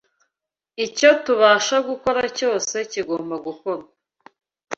Icyo 0.85 1.09
tubasha 1.25 1.75
gukora 1.89 2.21
cyose 2.37 2.75
kigomba 2.91 3.35
gukorwa 3.45 3.89